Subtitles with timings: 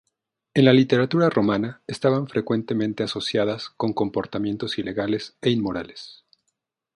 [0.55, 6.23] En la literatura romana estaban frecuentemente asociadas con comportamientos ilegales e inmorales.